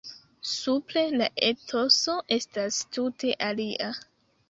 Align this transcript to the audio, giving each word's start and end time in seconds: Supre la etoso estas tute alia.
Supre 0.51 1.03
la 1.19 1.27
etoso 1.51 2.17
estas 2.41 2.83
tute 2.99 3.39
alia. 3.53 3.97